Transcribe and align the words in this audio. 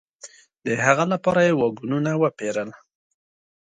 د 0.65 0.67
هغه 0.83 1.03
لپاره 1.13 1.41
یې 1.47 1.53
واګونونه 1.59 2.11
وپېرل. 2.21 2.69